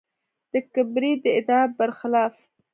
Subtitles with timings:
[0.51, 2.33] د کبریت د ادعا برخلاف.